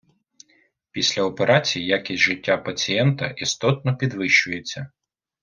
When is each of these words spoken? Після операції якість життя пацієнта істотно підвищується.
Після 0.91 1.23
операції 1.23 1.85
якість 1.85 2.23
життя 2.23 2.57
пацієнта 2.57 3.27
істотно 3.27 3.97
підвищується. 3.97 4.91